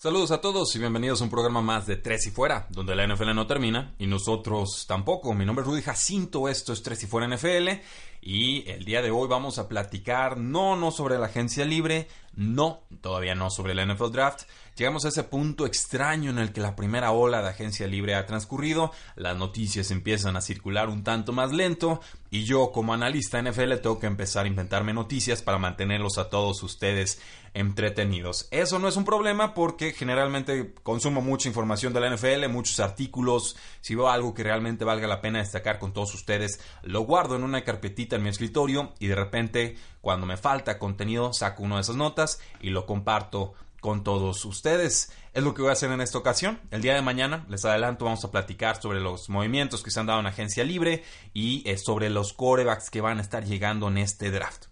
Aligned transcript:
Saludos 0.00 0.30
a 0.30 0.40
todos 0.40 0.76
y 0.76 0.78
bienvenidos 0.78 1.20
a 1.20 1.24
un 1.24 1.30
programa 1.30 1.60
más 1.60 1.88
de 1.88 1.96
Tres 1.96 2.24
y 2.28 2.30
Fuera, 2.30 2.68
donde 2.70 2.94
la 2.94 3.04
NFL 3.04 3.34
no 3.34 3.48
termina 3.48 3.96
y 3.98 4.06
nosotros 4.06 4.84
tampoco. 4.86 5.34
Mi 5.34 5.44
nombre 5.44 5.64
es 5.64 5.68
Rudy 5.68 5.82
Jacinto, 5.82 6.48
esto 6.48 6.72
es 6.72 6.84
Tres 6.84 7.02
y 7.02 7.06
Fuera 7.08 7.26
NFL 7.26 7.80
y 8.28 8.68
el 8.68 8.84
día 8.84 9.00
de 9.00 9.10
hoy 9.10 9.26
vamos 9.26 9.58
a 9.58 9.68
platicar 9.68 10.36
no, 10.36 10.76
no 10.76 10.90
sobre 10.90 11.16
la 11.16 11.28
agencia 11.28 11.64
libre, 11.64 12.08
no, 12.34 12.82
todavía 13.00 13.34
no 13.34 13.48
sobre 13.48 13.74
la 13.74 13.86
NFL 13.86 14.10
Draft. 14.12 14.42
Llegamos 14.76 15.06
a 15.06 15.08
ese 15.08 15.24
punto 15.24 15.64
extraño 15.64 16.30
en 16.30 16.38
el 16.38 16.52
que 16.52 16.60
la 16.60 16.76
primera 16.76 17.10
ola 17.10 17.40
de 17.40 17.48
agencia 17.48 17.86
libre 17.86 18.14
ha 18.14 18.26
transcurrido, 18.26 18.92
las 19.16 19.36
noticias 19.36 19.90
empiezan 19.90 20.36
a 20.36 20.42
circular 20.42 20.90
un 20.90 21.04
tanto 21.04 21.32
más 21.32 21.52
lento 21.52 22.02
y 22.30 22.44
yo 22.44 22.70
como 22.70 22.92
analista 22.92 23.42
NFL 23.42 23.76
tengo 23.82 23.98
que 23.98 24.06
empezar 24.06 24.44
a 24.44 24.48
inventarme 24.48 24.92
noticias 24.92 25.40
para 25.40 25.58
mantenerlos 25.58 26.18
a 26.18 26.28
todos 26.28 26.62
ustedes 26.62 27.20
entretenidos. 27.54 28.46
Eso 28.50 28.78
no 28.78 28.88
es 28.88 28.96
un 28.96 29.04
problema 29.04 29.54
porque 29.54 29.92
generalmente 29.92 30.74
consumo 30.82 31.22
mucha 31.22 31.48
información 31.48 31.92
de 31.92 32.00
la 32.00 32.14
NFL, 32.14 32.46
muchos 32.48 32.78
artículos, 32.78 33.56
si 33.80 33.94
veo 33.96 34.08
algo 34.08 34.34
que 34.34 34.44
realmente 34.44 34.84
valga 34.84 35.08
la 35.08 35.20
pena 35.20 35.40
destacar 35.40 35.78
con 35.78 35.92
todos 35.92 36.14
ustedes, 36.14 36.60
lo 36.82 37.00
guardo 37.00 37.34
en 37.34 37.42
una 37.42 37.64
carpetita 37.64 38.17
en 38.18 38.24
mi 38.24 38.28
escritorio 38.28 38.92
y 38.98 39.06
de 39.06 39.14
repente 39.14 39.76
cuando 40.00 40.26
me 40.26 40.36
falta 40.36 40.78
contenido 40.78 41.32
saco 41.32 41.62
una 41.62 41.76
de 41.76 41.82
esas 41.82 41.96
notas 41.96 42.40
y 42.60 42.70
lo 42.70 42.86
comparto 42.86 43.54
con 43.80 44.04
todos 44.04 44.44
ustedes. 44.44 45.12
Es 45.32 45.42
lo 45.42 45.54
que 45.54 45.62
voy 45.62 45.70
a 45.70 45.72
hacer 45.72 45.90
en 45.90 46.00
esta 46.00 46.18
ocasión. 46.18 46.60
El 46.70 46.82
día 46.82 46.94
de 46.94 47.02
mañana, 47.02 47.44
les 47.48 47.64
adelanto, 47.64 48.04
vamos 48.04 48.24
a 48.24 48.30
platicar 48.30 48.80
sobre 48.82 49.00
los 49.00 49.28
movimientos 49.28 49.82
que 49.82 49.90
se 49.90 49.98
han 50.00 50.06
dado 50.06 50.20
en 50.20 50.26
agencia 50.26 50.64
libre 50.64 51.02
y 51.32 51.68
eh, 51.68 51.76
sobre 51.78 52.10
los 52.10 52.32
corebacks 52.32 52.90
que 52.90 53.00
van 53.00 53.18
a 53.18 53.22
estar 53.22 53.44
llegando 53.44 53.88
en 53.88 53.98
este 53.98 54.30
draft. 54.30 54.66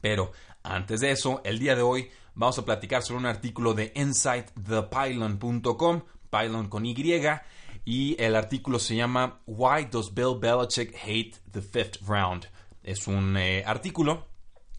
Pero 0.00 0.32
antes 0.62 1.00
de 1.00 1.10
eso, 1.10 1.40
el 1.44 1.58
día 1.58 1.74
de 1.76 1.82
hoy 1.82 2.10
vamos 2.34 2.58
a 2.58 2.64
platicar 2.64 3.02
sobre 3.02 3.20
un 3.20 3.26
artículo 3.26 3.74
de 3.74 3.92
InsightThePylon.com, 3.94 6.02
Pylon 6.30 6.68
con 6.68 6.86
Y, 6.86 6.94
y 7.84 8.16
el 8.22 8.36
artículo 8.36 8.78
se 8.78 8.96
llama 8.96 9.40
Why 9.46 9.88
Does 9.90 10.14
Bill 10.14 10.38
Belichick 10.38 10.94
Hate 11.02 11.34
the 11.50 11.60
Fifth 11.60 11.96
Round? 12.06 12.46
Es 12.82 13.06
un 13.06 13.36
eh, 13.36 13.62
artículo 13.66 14.26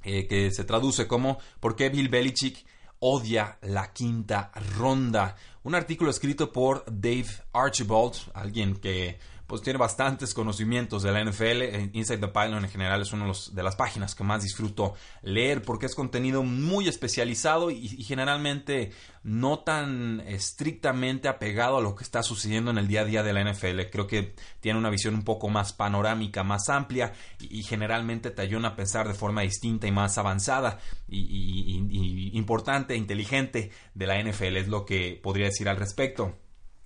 eh, 0.03 0.27
que 0.27 0.51
se 0.51 0.63
traduce 0.63 1.07
como 1.07 1.37
¿Por 1.59 1.75
qué 1.75 1.89
Bill 1.89 2.09
Belichick 2.09 2.65
odia 2.99 3.57
la 3.61 3.91
quinta 3.93 4.51
ronda. 4.77 5.35
Un 5.63 5.73
artículo 5.75 6.11
escrito 6.11 6.51
por 6.51 6.85
Dave 6.85 7.27
Archibald, 7.51 8.15
alguien 8.33 8.75
que 8.75 9.17
pues 9.51 9.63
tiene 9.63 9.79
bastantes 9.79 10.33
conocimientos 10.33 11.03
de 11.03 11.11
la 11.11 11.21
NFL. 11.21 11.91
Inside 11.91 12.19
the 12.19 12.29
Pylon 12.29 12.63
en 12.63 12.69
general 12.69 13.01
es 13.01 13.11
una 13.11 13.29
de 13.51 13.63
las 13.63 13.75
páginas 13.75 14.15
que 14.15 14.23
más 14.23 14.43
disfruto 14.43 14.93
leer 15.23 15.61
porque 15.61 15.87
es 15.87 15.93
contenido 15.93 16.41
muy 16.41 16.87
especializado 16.87 17.69
y, 17.69 17.89
generalmente 18.01 18.93
no 19.23 19.59
tan 19.59 20.21
estrictamente 20.21 21.27
apegado 21.27 21.79
a 21.79 21.81
lo 21.81 21.95
que 21.95 22.05
está 22.05 22.23
sucediendo 22.23 22.71
en 22.71 22.77
el 22.77 22.87
día 22.87 23.01
a 23.01 23.03
día 23.03 23.23
de 23.23 23.33
la 23.33 23.43
NFL. 23.43 23.81
Creo 23.91 24.07
que 24.07 24.35
tiene 24.61 24.79
una 24.79 24.89
visión 24.89 25.15
un 25.15 25.25
poco 25.25 25.49
más 25.49 25.73
panorámica, 25.73 26.45
más 26.45 26.69
amplia 26.69 27.11
y, 27.37 27.63
generalmente 27.63 28.31
te 28.31 28.43
ayuda 28.43 28.69
a 28.69 28.75
pensar 28.77 29.05
de 29.05 29.15
forma 29.15 29.41
distinta 29.41 29.85
y 29.85 29.91
más 29.91 30.17
avanzada 30.17 30.79
y 31.09 32.31
importante, 32.37 32.93
e 32.93 32.97
inteligente 32.97 33.71
de 33.95 34.07
la 34.07 34.17
NFL. 34.17 34.55
Es 34.55 34.69
lo 34.69 34.85
que 34.85 35.19
podría 35.21 35.47
decir 35.47 35.67
al 35.67 35.75
respecto. 35.75 36.37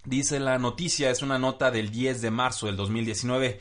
Dice 0.05 0.39
la 0.39 0.59
noticia, 0.59 1.09
es 1.09 1.23
una 1.23 1.39
nota 1.39 1.71
del 1.71 1.89
10 1.89 2.21
de 2.21 2.29
marzo 2.29 2.67
del 2.67 2.77
2019. 2.77 3.59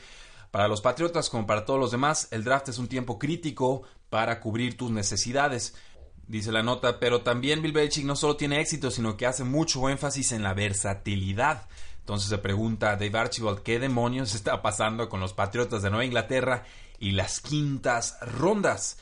Para 0.51 0.69
los 0.69 0.83
Patriotas, 0.83 1.31
como 1.31 1.47
para 1.47 1.65
todos 1.65 1.81
los 1.81 1.91
demás, 1.91 2.29
el 2.31 2.45
draft 2.45 2.69
es 2.69 2.79
un 2.79 2.87
tiempo 2.87 3.19
crítico 3.19 3.83
para 4.11 4.41
cubrir 4.41 4.77
tus 4.77 4.91
necesidades. 4.91 5.75
Dice 6.27 6.53
la 6.53 6.63
nota, 6.63 7.01
pero 7.01 7.23
también 7.23 7.63
Bill 7.63 7.73
Belichick 7.73 8.05
no 8.05 8.15
solo 8.15 8.37
tiene 8.37 8.61
éxito, 8.61 8.91
sino 8.91 9.17
que 9.17 9.27
hace 9.27 9.43
mucho 9.43 9.89
énfasis 9.89 10.33
en 10.33 10.43
la 10.43 10.53
versatilidad. 10.53 11.67
Entonces 12.01 12.29
se 12.29 12.39
pregunta 12.39 12.97
Dave 12.97 13.19
Archibald, 13.19 13.63
¿qué 13.63 13.79
demonios 13.79 14.35
está 14.35 14.61
pasando 14.61 15.09
con 15.09 15.21
los 15.21 15.33
Patriotas 15.33 15.83
de 15.83 15.89
Nueva 15.89 16.05
Inglaterra 16.05 16.65
y 16.99 17.13
las 17.13 17.41
quintas 17.41 18.19
rondas? 18.21 18.99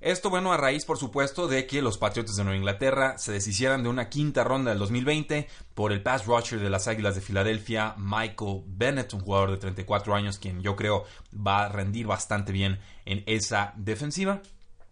Esto, 0.00 0.28
bueno, 0.28 0.52
a 0.52 0.58
raíz, 0.58 0.84
por 0.84 0.98
supuesto, 0.98 1.48
de 1.48 1.66
que 1.66 1.80
los 1.80 1.96
Patriotas 1.96 2.36
de 2.36 2.44
Nueva 2.44 2.58
Inglaterra 2.58 3.16
se 3.16 3.32
deshicieran 3.32 3.82
de 3.82 3.88
una 3.88 4.10
quinta 4.10 4.44
ronda 4.44 4.70
del 4.70 4.78
2020 4.78 5.48
por 5.74 5.90
el 5.90 6.02
pass 6.02 6.26
rusher 6.26 6.60
de 6.60 6.68
las 6.68 6.86
Águilas 6.86 7.14
de 7.14 7.22
Filadelfia, 7.22 7.94
Michael 7.96 8.62
Bennett, 8.66 9.14
un 9.14 9.20
jugador 9.20 9.52
de 9.52 9.56
34 9.56 10.14
años, 10.14 10.38
quien 10.38 10.60
yo 10.60 10.76
creo 10.76 11.04
va 11.34 11.64
a 11.64 11.68
rendir 11.70 12.06
bastante 12.06 12.52
bien 12.52 12.78
en 13.06 13.22
esa 13.26 13.72
defensiva. 13.76 14.42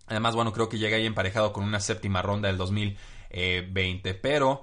Además, 0.07 0.35
bueno, 0.35 0.53
creo 0.53 0.71
que 0.71 0.79
llega 0.79 0.97
ahí 0.97 1.07
emparejado 1.07 1.53
con 1.53 1.65
una 1.65 1.81
séptima 1.81 2.23
ronda 2.23 2.49
del 2.49 2.57
2020. 2.57 4.15
Pero, 4.15 4.63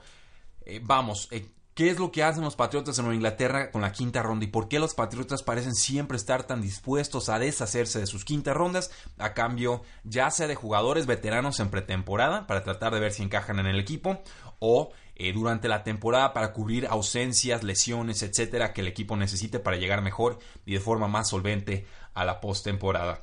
eh, 0.66 0.81
vamos, 0.84 1.28
eh, 1.31 1.50
¿Qué 1.81 1.90
es 1.90 1.97
lo 1.97 2.12
que 2.12 2.22
hacen 2.22 2.44
los 2.44 2.56
Patriotas 2.56 3.00
en 3.00 3.06
Nueva 3.06 3.16
Inglaterra 3.16 3.72
con 3.72 3.81
la 3.81 3.92
quinta 3.92 4.22
ronda? 4.22 4.46
¿Y 4.46 4.50
por 4.50 4.68
qué 4.68 4.78
los 4.78 4.94
Patriotas 4.94 5.42
parecen 5.42 5.74
siempre 5.74 6.16
estar 6.16 6.44
tan 6.44 6.62
dispuestos 6.62 7.28
a 7.28 7.40
deshacerse 7.40 8.00
de 8.00 8.06
sus 8.06 8.24
quintas 8.24 8.56
rondas 8.56 8.92
a 9.18 9.34
cambio 9.34 9.81
ya 10.03 10.30
sea 10.30 10.46
de 10.46 10.53
jugadores 10.53 11.08
veteranos 11.08 11.59
en 11.59 11.72
pretemporada 11.72 12.46
para 12.46 12.64
tratar 12.64 12.94
de 12.94 13.00
ver 13.00 13.14
si 13.14 13.24
encajan 13.24 13.58
en 13.58 13.66
el 13.66 13.80
equipo 13.80 14.22
o 14.59 14.92
eh, 15.16 15.34
durante 15.34 15.68
la 15.68 15.84
temporada 15.84 16.34
para 16.34 16.53
cubrir 16.53 16.86
ausencias, 16.86 17.64
lesiones, 17.64 18.22
etcétera 18.22 18.74
que 18.74 18.81
el 18.81 18.88
equipo 18.88 19.18
necesite 19.18 19.58
para 19.58 19.78
llegar 19.78 20.03
mejor 20.03 20.38
y 20.68 20.74
de 20.74 20.80
forma 20.80 21.08
más 21.08 21.30
solvente 21.30 21.88
a 22.13 22.25
la 22.25 22.42
postemporada? 22.42 23.22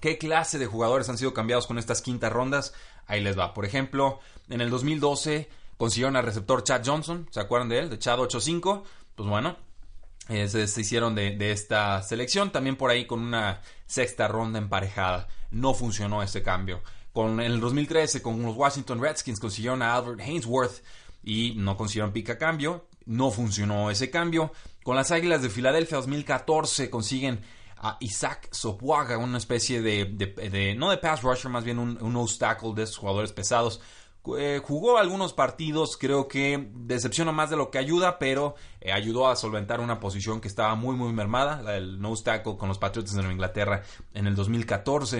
¿Qué 0.00 0.18
clase 0.18 0.58
de 0.58 0.66
jugadores 0.66 1.08
han 1.10 1.16
sido 1.16 1.32
cambiados 1.32 1.68
con 1.68 1.78
estas 1.78 2.02
quintas 2.02 2.32
rondas? 2.32 2.74
Ahí 3.06 3.20
les 3.20 3.38
va. 3.38 3.54
Por 3.54 3.64
ejemplo, 3.64 4.18
en 4.48 4.60
el 4.60 4.70
2012 4.70 5.48
consiguieron 5.76 6.16
al 6.16 6.24
receptor 6.24 6.62
Chad 6.62 6.82
Johnson, 6.84 7.28
¿se 7.30 7.40
acuerdan 7.40 7.68
de 7.68 7.78
él? 7.80 7.90
De 7.90 7.98
Chad 7.98 8.18
8-5. 8.18 8.82
Pues 9.14 9.28
bueno, 9.28 9.56
eh, 10.28 10.48
se, 10.48 10.80
hicieron 10.80 11.14
de, 11.14 11.52
esta 11.52 12.02
selección. 12.02 12.50
También 12.50 12.76
por 12.76 12.90
ahí 12.90 13.06
con 13.06 13.20
una 13.20 13.60
sexta 13.86 14.28
ronda 14.28 14.58
emparejada. 14.58 15.28
No 15.50 15.74
funcionó 15.74 16.22
ese 16.22 16.42
cambio. 16.42 16.82
Con, 17.12 17.40
en 17.40 17.52
el 17.52 17.60
2013 17.60 18.22
con 18.22 18.42
los 18.42 18.56
Washington 18.56 19.00
Redskins 19.00 19.38
consiguieron 19.38 19.82
a 19.82 19.94
Albert 19.94 20.20
Hainsworth 20.20 20.82
y 21.22 21.54
no 21.56 21.76
consiguieron 21.76 22.12
pica 22.12 22.38
cambio. 22.38 22.86
No 23.06 23.30
funcionó 23.30 23.90
ese 23.90 24.10
cambio. 24.10 24.52
Con 24.82 24.96
las 24.96 25.10
Águilas 25.10 25.42
de 25.42 25.50
Filadelfia 25.50 25.98
2014 25.98 26.90
consiguen 26.90 27.40
a 27.76 27.98
Isaac 28.00 28.48
Sopuaga, 28.50 29.18
una 29.18 29.36
especie 29.36 29.82
de, 29.82 30.74
no 30.78 30.90
de 30.90 30.96
pass 30.96 31.22
rusher, 31.22 31.50
más 31.50 31.64
bien 31.64 31.78
un, 31.78 31.98
un 32.00 32.28
tackle 32.38 32.72
de 32.74 32.84
esos 32.84 32.96
jugadores 32.96 33.32
pesados 33.32 33.80
eh, 34.38 34.60
jugó 34.64 34.96
algunos 34.96 35.34
partidos, 35.34 35.98
creo 35.98 36.28
que 36.28 36.70
decepciona 36.72 37.30
más 37.30 37.50
de 37.50 37.56
lo 37.56 37.70
que 37.70 37.78
ayuda, 37.78 38.18
pero 38.18 38.54
eh, 38.80 38.90
ayudó 38.90 39.28
a 39.28 39.36
solventar 39.36 39.80
una 39.80 40.00
posición 40.00 40.40
que 40.40 40.48
estaba 40.48 40.74
muy, 40.74 40.96
muy 40.96 41.12
mermada, 41.12 41.60
la 41.60 41.72
del 41.72 42.00
nose 42.00 42.24
tackle 42.24 42.56
con 42.56 42.68
los 42.68 42.78
Patriots 42.78 43.12
de 43.12 43.18
Nueva 43.18 43.34
Inglaterra 43.34 43.82
en 44.14 44.26
el 44.26 44.34
2014. 44.34 45.18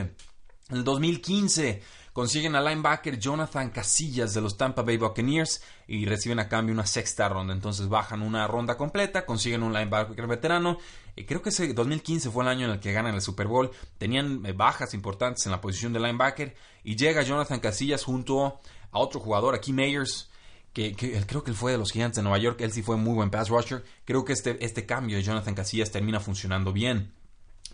En 0.70 0.76
el 0.76 0.84
2015 0.84 1.82
consiguen 2.14 2.54
al 2.54 2.64
linebacker 2.64 3.18
Jonathan 3.18 3.68
Casillas 3.70 4.32
de 4.32 4.40
los 4.40 4.56
Tampa 4.56 4.82
Bay 4.82 4.96
Buccaneers 4.96 5.62
y 5.86 6.06
reciben 6.06 6.38
a 6.38 6.48
cambio 6.48 6.72
una 6.72 6.86
sexta 6.86 7.28
ronda. 7.28 7.52
Entonces 7.52 7.88
bajan 7.88 8.22
una 8.22 8.46
ronda 8.46 8.76
completa, 8.78 9.26
consiguen 9.26 9.62
un 9.62 9.74
linebacker 9.74 10.26
veterano. 10.26 10.78
y 11.16 11.24
creo 11.24 11.42
que 11.42 11.50
ese 11.50 11.74
2015 11.74 12.30
fue 12.30 12.44
el 12.44 12.48
año 12.48 12.66
en 12.66 12.72
el 12.72 12.80
que 12.80 12.92
ganan 12.92 13.14
el 13.14 13.20
Super 13.20 13.48
Bowl. 13.48 13.70
Tenían 13.98 14.46
eh, 14.46 14.52
bajas 14.52 14.94
importantes 14.94 15.44
en 15.44 15.52
la 15.52 15.60
posición 15.60 15.92
de 15.92 16.00
linebacker 16.00 16.54
y 16.82 16.96
llega 16.96 17.22
Jonathan 17.22 17.60
Casillas 17.60 18.04
junto 18.04 18.60
a 18.94 18.98
otro 18.98 19.20
jugador, 19.20 19.54
aquí 19.54 19.72
Mayers, 19.72 20.30
que, 20.72 20.94
creo 20.94 21.44
que 21.44 21.50
él 21.50 21.56
fue 21.56 21.72
de 21.72 21.78
los 21.78 21.92
Gigantes 21.92 22.16
de 22.16 22.22
Nueva 22.22 22.38
York, 22.38 22.60
él 22.60 22.72
sí 22.72 22.82
fue 22.82 22.96
muy 22.96 23.14
buen 23.14 23.30
pass 23.30 23.48
rusher. 23.48 23.84
Creo 24.04 24.24
que 24.24 24.32
este, 24.32 24.64
este 24.64 24.86
cambio 24.86 25.16
de 25.16 25.22
Jonathan 25.22 25.54
Casillas 25.54 25.90
termina 25.90 26.20
funcionando 26.20 26.72
bien. 26.72 27.12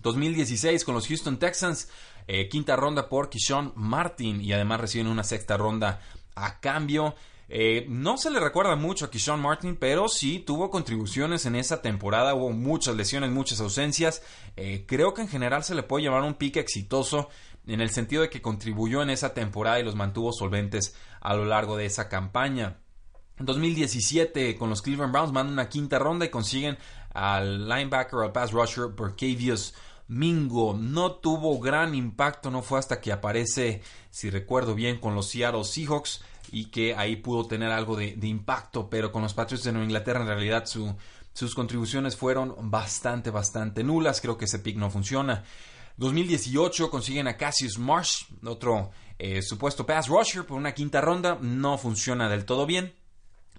2016 0.02 0.84
con 0.84 0.94
los 0.94 1.06
Houston 1.06 1.38
Texans, 1.38 1.88
eh, 2.26 2.48
quinta 2.48 2.74
ronda 2.76 3.08
por 3.08 3.28
Kishon 3.28 3.72
Martin 3.76 4.40
y 4.40 4.52
además 4.52 4.80
reciben 4.80 5.06
una 5.06 5.24
sexta 5.24 5.56
ronda 5.56 6.00
a 6.34 6.60
cambio. 6.60 7.14
Eh, 7.52 7.84
no 7.88 8.16
se 8.16 8.30
le 8.30 8.38
recuerda 8.38 8.76
mucho 8.76 9.06
a 9.06 9.10
Kishon 9.10 9.40
Martin, 9.40 9.76
pero 9.76 10.08
sí 10.08 10.38
tuvo 10.38 10.70
contribuciones 10.70 11.46
en 11.46 11.56
esa 11.56 11.82
temporada. 11.82 12.34
Hubo 12.34 12.50
muchas 12.50 12.94
lesiones, 12.96 13.30
muchas 13.30 13.60
ausencias. 13.60 14.22
Eh, 14.56 14.84
creo 14.86 15.14
que 15.14 15.22
en 15.22 15.28
general 15.28 15.64
se 15.64 15.74
le 15.74 15.82
puede 15.82 16.04
llamar 16.04 16.22
un 16.22 16.34
pique 16.34 16.60
exitoso 16.60 17.28
en 17.66 17.80
el 17.80 17.90
sentido 17.90 18.22
de 18.22 18.30
que 18.30 18.42
contribuyó 18.42 19.02
en 19.02 19.10
esa 19.10 19.34
temporada 19.34 19.80
y 19.80 19.84
los 19.84 19.96
mantuvo 19.96 20.32
solventes 20.32 20.94
a 21.20 21.34
lo 21.34 21.44
largo 21.44 21.76
de 21.76 21.86
esa 21.86 22.08
campaña. 22.08 22.78
En 23.38 23.46
2017 23.46 24.56
con 24.56 24.70
los 24.70 24.82
Cleveland 24.82 25.12
Browns 25.12 25.32
mandan 25.32 25.54
una 25.54 25.68
quinta 25.68 25.98
ronda 25.98 26.26
y 26.26 26.30
consiguen 26.30 26.78
al 27.14 27.68
linebacker, 27.68 28.20
al 28.20 28.32
pass 28.32 28.52
rusher 28.52 28.88
Burkavius 28.88 29.74
Mingo. 30.08 30.76
No 30.78 31.12
tuvo 31.12 31.58
gran 31.58 31.94
impacto, 31.94 32.50
no 32.50 32.62
fue 32.62 32.78
hasta 32.78 33.00
que 33.00 33.12
aparece, 33.12 33.82
si 34.10 34.28
recuerdo 34.28 34.74
bien, 34.74 34.98
con 34.98 35.14
los 35.14 35.28
Seattle 35.28 35.64
Seahawks 35.64 36.22
y 36.52 36.66
que 36.66 36.94
ahí 36.96 37.16
pudo 37.16 37.46
tener 37.46 37.70
algo 37.70 37.96
de, 37.96 38.16
impacto, 38.22 38.90
pero 38.90 39.12
con 39.12 39.22
los 39.22 39.34
Patriots 39.34 39.64
de 39.64 39.72
Nueva 39.72 39.84
Inglaterra 39.84 40.20
en 40.20 40.26
realidad 40.26 40.66
sus 40.66 41.54
contribuciones 41.54 42.16
fueron 42.16 42.54
bastante, 42.70 43.30
bastante 43.30 43.84
nulas. 43.84 44.20
Creo 44.20 44.36
que 44.36 44.46
ese 44.46 44.58
pick 44.58 44.76
no 44.76 44.90
funciona. 44.90 45.44
2018 45.96 46.90
consiguen 46.90 47.28
a 47.28 47.36
Cassius 47.36 47.78
Marsh, 47.78 48.24
otro 48.44 48.90
eh, 49.18 49.42
supuesto 49.42 49.84
pass 49.84 50.08
rusher 50.08 50.46
por 50.46 50.56
una 50.56 50.72
quinta 50.72 51.00
ronda. 51.00 51.38
No 51.40 51.76
funciona 51.76 52.28
del 52.28 52.44
todo 52.44 52.66
bien. 52.66 52.94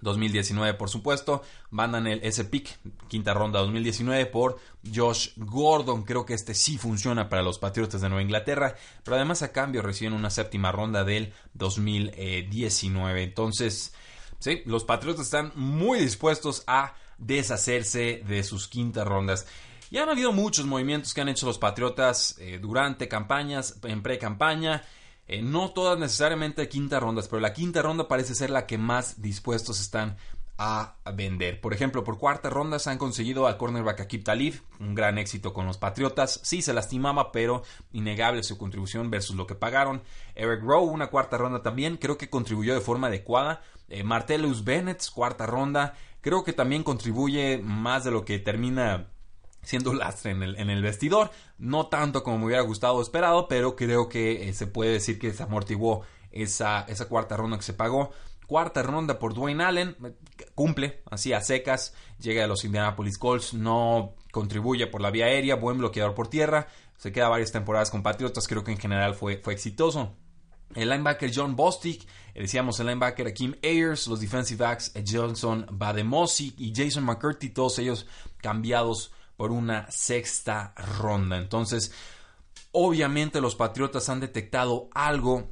2019, 0.02 0.74
por 0.74 0.90
supuesto, 0.90 1.42
mandan 1.70 2.08
el, 2.08 2.20
ese 2.24 2.44
pick, 2.44 2.76
quinta 3.08 3.32
ronda 3.32 3.60
2019 3.60 4.26
por 4.26 4.58
Josh 4.92 5.30
Gordon. 5.36 6.02
Creo 6.02 6.26
que 6.26 6.34
este 6.34 6.54
sí 6.54 6.76
funciona 6.76 7.28
para 7.28 7.42
los 7.42 7.58
Patriotas 7.58 8.00
de 8.00 8.08
Nueva 8.08 8.22
Inglaterra, 8.22 8.74
pero 9.04 9.16
además 9.16 9.42
a 9.42 9.52
cambio 9.52 9.80
reciben 9.80 10.12
una 10.12 10.30
séptima 10.30 10.72
ronda 10.72 11.04
del 11.04 11.32
2019. 11.54 13.22
Entonces, 13.22 13.94
sí, 14.40 14.62
los 14.66 14.84
Patriotas 14.84 15.26
están 15.26 15.52
muy 15.54 16.00
dispuestos 16.00 16.64
a 16.66 16.94
deshacerse 17.18 18.22
de 18.26 18.42
sus 18.42 18.66
quintas 18.66 19.06
rondas. 19.06 19.46
Ya 19.92 20.04
han 20.04 20.08
habido 20.08 20.32
muchos 20.32 20.64
movimientos 20.64 21.12
que 21.12 21.20
han 21.20 21.28
hecho 21.28 21.44
los 21.44 21.58
Patriotas 21.58 22.36
eh, 22.38 22.58
durante 22.58 23.08
campañas, 23.08 23.78
en 23.82 24.02
pre-campaña. 24.02 24.82
Eh, 25.28 25.42
no 25.42 25.72
todas 25.72 25.98
necesariamente 25.98 26.66
quinta 26.66 26.98
rondas, 26.98 27.28
pero 27.28 27.40
la 27.40 27.52
quinta 27.52 27.82
ronda 27.82 28.08
parece 28.08 28.34
ser 28.34 28.48
la 28.48 28.66
que 28.66 28.78
más 28.78 29.20
dispuestos 29.20 29.82
están 29.82 30.16
a 30.56 30.94
vender. 31.14 31.60
Por 31.60 31.74
ejemplo, 31.74 32.04
por 32.04 32.16
cuarta 32.16 32.48
ronda 32.48 32.78
se 32.78 32.88
han 32.88 32.96
conseguido 32.96 33.46
al 33.46 33.58
cornerback 33.58 34.00
Akib 34.00 34.24
Talib, 34.24 34.62
un 34.80 34.94
gran 34.94 35.18
éxito 35.18 35.52
con 35.52 35.66
los 35.66 35.76
Patriotas. 35.76 36.40
Sí, 36.42 36.62
se 36.62 36.72
lastimaba, 36.72 37.30
pero 37.30 37.62
innegable 37.92 38.42
su 38.44 38.56
contribución 38.56 39.10
versus 39.10 39.36
lo 39.36 39.46
que 39.46 39.56
pagaron. 39.56 40.00
Eric 40.34 40.62
Rowe, 40.62 40.90
una 40.90 41.08
cuarta 41.08 41.36
ronda 41.36 41.62
también, 41.62 41.98
creo 41.98 42.16
que 42.16 42.30
contribuyó 42.30 42.72
de 42.72 42.80
forma 42.80 43.08
adecuada. 43.08 43.60
Eh, 43.90 44.04
Martellus 44.04 44.64
Bennett, 44.64 45.04
cuarta 45.12 45.44
ronda, 45.44 45.98
creo 46.22 46.44
que 46.44 46.54
también 46.54 46.82
contribuye 46.82 47.58
más 47.58 48.04
de 48.04 48.10
lo 48.10 48.24
que 48.24 48.38
termina 48.38 49.11
siendo 49.62 49.94
lastre 49.94 50.32
en 50.32 50.42
el, 50.42 50.56
en 50.56 50.70
el 50.70 50.82
vestidor. 50.82 51.30
No 51.58 51.86
tanto 51.86 52.22
como 52.22 52.38
me 52.38 52.46
hubiera 52.46 52.62
gustado 52.62 52.94
o 52.94 53.02
esperado, 53.02 53.48
pero 53.48 53.76
creo 53.76 54.08
que 54.08 54.48
eh, 54.48 54.52
se 54.52 54.66
puede 54.66 54.92
decir 54.92 55.18
que 55.18 55.32
se 55.32 55.42
amortiguó 55.42 56.02
esa, 56.30 56.82
esa 56.82 57.08
cuarta 57.08 57.36
ronda 57.36 57.56
que 57.56 57.62
se 57.62 57.74
pagó. 57.74 58.10
Cuarta 58.46 58.82
ronda 58.82 59.18
por 59.18 59.34
Dwayne 59.34 59.64
Allen, 59.64 59.96
eh, 60.04 60.14
cumple 60.54 61.02
así 61.10 61.32
a 61.32 61.40
secas, 61.40 61.94
llega 62.18 62.44
a 62.44 62.48
los 62.48 62.64
Indianapolis 62.64 63.18
Colts, 63.18 63.54
no 63.54 64.14
contribuye 64.30 64.86
por 64.86 65.00
la 65.00 65.10
vía 65.10 65.26
aérea, 65.26 65.54
buen 65.54 65.78
bloqueador 65.78 66.14
por 66.14 66.28
tierra, 66.28 66.66
se 66.98 67.12
queda 67.12 67.28
varias 67.28 67.52
temporadas 67.52 67.90
con 67.90 68.02
Patriotas, 68.02 68.48
creo 68.48 68.64
que 68.64 68.72
en 68.72 68.78
general 68.78 69.14
fue, 69.14 69.38
fue 69.38 69.54
exitoso. 69.54 70.16
El 70.74 70.88
linebacker 70.88 71.30
John 71.34 71.54
Bostic, 71.54 72.02
eh, 72.34 72.42
decíamos 72.42 72.80
el 72.80 72.86
linebacker 72.86 73.32
Kim 73.32 73.54
Ayers, 73.62 74.06
los 74.06 74.20
defensive 74.20 74.64
backs 74.64 74.92
Johnson 75.06 75.66
Bademosi 75.70 76.54
y 76.58 76.72
Jason 76.74 77.04
McCurdy, 77.04 77.50
todos 77.50 77.78
ellos 77.78 78.06
cambiados 78.38 79.12
por 79.42 79.50
una 79.50 79.90
sexta 79.90 80.72
ronda. 81.00 81.36
Entonces, 81.36 81.90
obviamente 82.70 83.40
los 83.40 83.56
Patriotas 83.56 84.08
han 84.08 84.20
detectado 84.20 84.88
algo, 84.94 85.50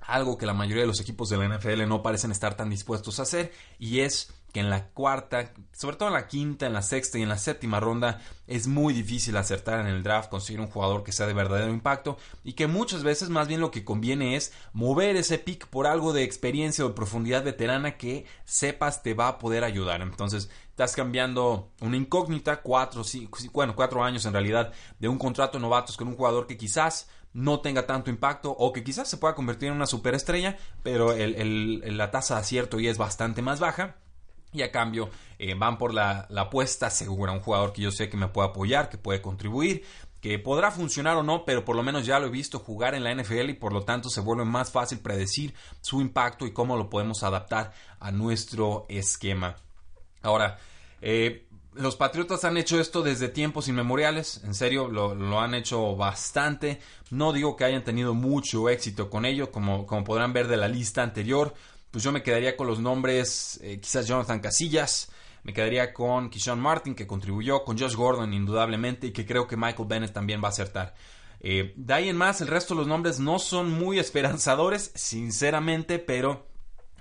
algo 0.00 0.38
que 0.38 0.46
la 0.46 0.54
mayoría 0.54 0.84
de 0.84 0.86
los 0.86 1.00
equipos 1.00 1.28
de 1.28 1.36
la 1.36 1.48
NFL 1.48 1.88
no 1.88 2.04
parecen 2.04 2.30
estar 2.30 2.56
tan 2.56 2.70
dispuestos 2.70 3.18
a 3.18 3.22
hacer, 3.22 3.52
y 3.80 3.98
es 3.98 4.32
que 4.52 4.60
en 4.60 4.70
la 4.70 4.90
cuarta, 4.90 5.52
sobre 5.72 5.96
todo 5.96 6.08
en 6.08 6.14
la 6.14 6.28
quinta, 6.28 6.66
en 6.66 6.72
la 6.72 6.82
sexta 6.82 7.18
y 7.18 7.22
en 7.22 7.28
la 7.28 7.36
séptima 7.36 7.80
ronda 7.80 8.22
es 8.46 8.68
muy 8.68 8.94
difícil 8.94 9.36
acertar 9.36 9.80
en 9.80 9.88
el 9.88 10.04
draft, 10.04 10.30
conseguir 10.30 10.60
un 10.60 10.68
jugador 10.68 11.02
que 11.02 11.10
sea 11.10 11.26
de 11.26 11.34
verdadero 11.34 11.72
impacto 11.72 12.16
y 12.44 12.52
que 12.52 12.68
muchas 12.68 13.02
veces 13.02 13.28
más 13.28 13.48
bien 13.48 13.60
lo 13.60 13.72
que 13.72 13.84
conviene 13.84 14.36
es 14.36 14.52
mover 14.72 15.16
ese 15.16 15.38
pick 15.38 15.66
por 15.66 15.88
algo 15.88 16.12
de 16.12 16.22
experiencia 16.22 16.84
o 16.84 16.88
de 16.88 16.94
profundidad 16.94 17.42
veterana 17.42 17.96
que 17.96 18.24
sepas 18.44 19.02
te 19.02 19.14
va 19.14 19.26
a 19.26 19.38
poder 19.38 19.64
ayudar. 19.64 20.00
Entonces 20.00 20.48
estás 20.76 20.94
cambiando 20.94 21.70
una 21.80 21.96
incógnita, 21.96 22.60
cuatro, 22.60 23.00
bueno, 23.54 23.74
cuatro 23.74 24.04
años 24.04 24.26
en 24.26 24.34
realidad 24.34 24.74
de 24.98 25.08
un 25.08 25.16
contrato 25.16 25.58
novatos 25.58 25.96
con 25.96 26.06
un 26.06 26.16
jugador 26.16 26.46
que 26.46 26.58
quizás 26.58 27.08
no 27.32 27.60
tenga 27.60 27.86
tanto 27.86 28.10
impacto 28.10 28.50
o 28.50 28.74
que 28.74 28.84
quizás 28.84 29.08
se 29.08 29.16
pueda 29.16 29.34
convertir 29.34 29.70
en 29.70 29.74
una 29.74 29.86
superestrella, 29.86 30.58
pero 30.82 31.14
la 31.16 32.10
tasa 32.10 32.34
de 32.34 32.40
acierto 32.40 32.78
ya 32.78 32.90
es 32.90 32.98
bastante 32.98 33.40
más 33.40 33.58
baja 33.58 33.96
y 34.52 34.60
a 34.60 34.70
cambio 34.70 35.08
eh, 35.38 35.54
van 35.54 35.78
por 35.78 35.94
la, 35.94 36.28
apuesta 36.36 36.90
segura, 36.90 37.32
un 37.32 37.40
jugador 37.40 37.72
que 37.72 37.80
yo 37.80 37.90
sé 37.90 38.10
que 38.10 38.18
me 38.18 38.28
puede 38.28 38.50
apoyar, 38.50 38.90
que 38.90 38.98
puede 38.98 39.22
contribuir, 39.22 39.82
que 40.20 40.38
podrá 40.38 40.70
funcionar 40.70 41.16
o 41.16 41.22
no, 41.22 41.46
pero 41.46 41.64
por 41.64 41.74
lo 41.74 41.82
menos 41.82 42.04
ya 42.04 42.18
lo 42.18 42.26
he 42.26 42.30
visto 42.30 42.58
jugar 42.58 42.94
en 42.94 43.02
la 43.02 43.14
NFL 43.14 43.48
y 43.48 43.54
por 43.54 43.72
lo 43.72 43.86
tanto 43.86 44.10
se 44.10 44.20
vuelve 44.20 44.44
más 44.44 44.70
fácil 44.70 44.98
predecir 44.98 45.54
su 45.80 46.02
impacto 46.02 46.46
y 46.46 46.52
cómo 46.52 46.76
lo 46.76 46.90
podemos 46.90 47.22
adaptar 47.22 47.72
a 47.98 48.12
nuestro 48.12 48.84
esquema. 48.90 49.56
Ahora, 50.22 50.58
eh, 51.00 51.46
los 51.74 51.96
Patriotas 51.96 52.44
han 52.44 52.56
hecho 52.56 52.80
esto 52.80 53.02
desde 53.02 53.28
tiempos 53.28 53.68
inmemoriales, 53.68 54.42
en 54.44 54.54
serio, 54.54 54.88
lo, 54.88 55.40
han 55.40 55.54
hecho 55.54 55.94
bastante. 55.94 56.80
No 57.10 57.32
digo 57.32 57.56
que 57.56 57.64
hayan 57.64 57.84
tenido 57.84 58.14
mucho 58.14 58.68
éxito 58.68 59.10
con 59.10 59.24
ello, 59.24 59.50
como, 59.50 59.86
como 59.86 60.04
podrán 60.04 60.32
ver 60.32 60.48
de 60.48 60.56
la 60.56 60.68
lista 60.68 61.02
anterior 61.02 61.54
pues 61.96 62.04
yo 62.04 62.12
me 62.12 62.22
quedaría 62.22 62.58
con 62.58 62.66
los 62.66 62.78
nombres, 62.78 63.58
eh, 63.62 63.80
quizás 63.80 64.06
Jonathan 64.06 64.40
Casillas, 64.40 65.10
me 65.44 65.54
quedaría 65.54 65.94
con 65.94 66.28
Kishon 66.28 66.60
Martin, 66.60 66.94
que 66.94 67.06
contribuyó, 67.06 67.64
con 67.64 67.78
Josh 67.78 67.94
Gordon, 67.94 68.34
indudablemente, 68.34 69.06
y 69.06 69.12
que 69.12 69.24
creo 69.24 69.46
que 69.46 69.56
Michael 69.56 69.88
Bennett 69.88 70.12
también 70.12 70.42
va 70.42 70.48
a 70.48 70.50
acertar. 70.50 70.94
Eh, 71.40 71.72
de 71.74 71.94
ahí 71.94 72.10
en 72.10 72.16
más, 72.18 72.42
el 72.42 72.48
resto 72.48 72.74
de 72.74 72.80
los 72.80 72.86
nombres 72.86 73.18
no 73.18 73.38
son 73.38 73.70
muy 73.70 73.98
esperanzadores, 74.00 74.92
sinceramente, 74.94 75.98
pero 75.98 76.46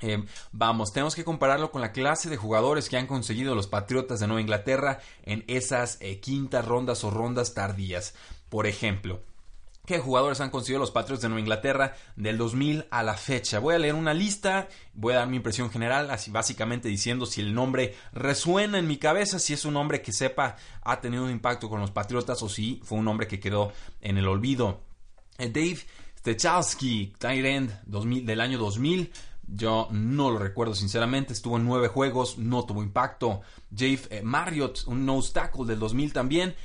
eh, 0.01 0.23
vamos, 0.51 0.91
tenemos 0.91 1.15
que 1.15 1.23
compararlo 1.23 1.71
con 1.71 1.81
la 1.81 1.91
clase 1.91 2.29
de 2.29 2.37
jugadores 2.37 2.89
que 2.89 2.97
han 2.97 3.07
conseguido 3.07 3.55
los 3.55 3.67
Patriotas 3.67 4.19
de 4.19 4.27
Nueva 4.27 4.41
Inglaterra 4.41 4.99
en 5.23 5.43
esas 5.47 5.99
quintas 6.21 6.65
rondas 6.65 7.03
o 7.03 7.09
rondas 7.09 7.53
tardías. 7.53 8.13
Por 8.49 8.67
ejemplo, 8.67 9.21
qué 9.85 9.99
jugadores 9.99 10.41
han 10.41 10.49
conseguido 10.49 10.79
los 10.79 10.91
Patriots 10.91 11.21
de 11.21 11.29
Nueva 11.29 11.41
Inglaterra 11.41 11.95
del 12.15 12.37
2000 12.37 12.85
a 12.89 13.03
la 13.03 13.15
fecha. 13.15 13.59
Voy 13.59 13.75
a 13.75 13.79
leer 13.79 13.95
una 13.95 14.13
lista, 14.13 14.67
voy 14.93 15.13
a 15.13 15.17
dar 15.17 15.27
mi 15.27 15.37
impresión 15.37 15.69
general, 15.69 16.09
así 16.09 16.31
básicamente 16.31 16.89
diciendo 16.89 17.25
si 17.25 17.41
el 17.41 17.53
nombre 17.53 17.95
resuena 18.13 18.79
en 18.79 18.87
mi 18.87 18.97
cabeza, 18.97 19.39
si 19.39 19.53
es 19.53 19.65
un 19.65 19.75
nombre 19.75 20.01
que 20.01 20.11
sepa 20.11 20.57
ha 20.81 21.01
tenido 21.01 21.23
un 21.23 21.31
impacto 21.31 21.69
con 21.69 21.79
los 21.79 21.91
Patriotas 21.91 22.41
o 22.43 22.49
si 22.49 22.81
fue 22.83 22.97
un 22.97 23.05
nombre 23.05 23.27
que 23.27 23.39
quedó 23.39 23.71
en 24.01 24.17
el 24.17 24.27
olvido. 24.27 24.81
Eh, 25.37 25.49
Dave 25.49 25.79
Stechalski, 26.19 27.13
tight 27.19 27.45
end 27.45 27.71
del 27.85 28.41
año 28.41 28.57
2000. 28.57 29.11
Yo 29.47 29.87
no 29.91 30.31
lo 30.31 30.39
recuerdo 30.39 30.73
sinceramente, 30.73 31.33
estuvo 31.33 31.57
en 31.57 31.65
nueve 31.65 31.87
juegos, 31.87 32.37
no 32.37 32.65
tuvo 32.65 32.81
impacto. 32.81 33.41
Jave 33.69 34.01
eh, 34.09 34.21
Marriott, 34.23 34.83
un 34.87 35.05
nose 35.05 35.33
tackle 35.33 35.65
del 35.65 35.79
2000 35.79 36.13
también, 36.13 36.55